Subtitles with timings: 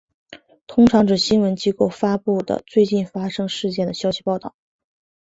[0.65, 4.55] 通常指新闻机构发布的最近发生事件的消息报道。